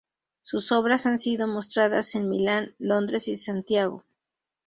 [0.41, 4.03] Sus obras han sido mostradas en Milán, Londres y Santiago.